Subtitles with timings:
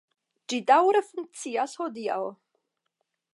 [0.53, 2.19] Ĝi daŭre funkcias hodiaŭ.